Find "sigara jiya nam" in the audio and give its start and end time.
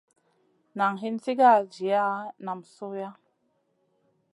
1.25-2.59